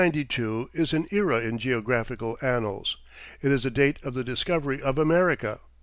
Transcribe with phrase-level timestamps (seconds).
[0.01, 2.97] The year 1492 is an era in geographical annals.
[3.43, 5.59] It is the date of the discovery of America.